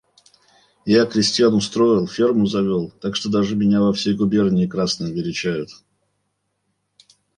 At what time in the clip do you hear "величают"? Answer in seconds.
5.13-5.69